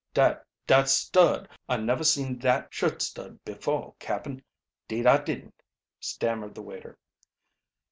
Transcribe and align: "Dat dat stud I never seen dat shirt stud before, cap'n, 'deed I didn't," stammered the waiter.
"Dat 0.15 0.43
dat 0.65 0.89
stud 0.89 1.47
I 1.69 1.77
never 1.77 2.03
seen 2.03 2.39
dat 2.39 2.73
shirt 2.73 3.03
stud 3.03 3.43
before, 3.45 3.93
cap'n, 3.99 4.41
'deed 4.87 5.05
I 5.05 5.21
didn't," 5.21 5.61
stammered 5.99 6.55
the 6.55 6.63
waiter. 6.63 6.97